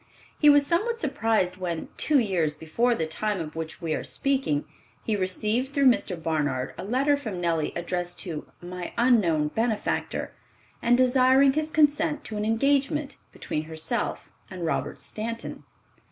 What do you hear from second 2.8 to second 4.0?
the time of which we